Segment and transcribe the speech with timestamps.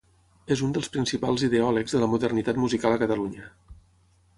[0.55, 3.51] És un dels principals ideòlegs de la modernitat musical a Catalunya.